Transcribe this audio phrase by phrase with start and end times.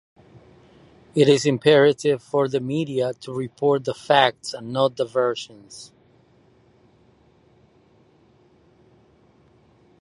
[1.13, 5.91] It is imperative for the media to report the facts and not versions.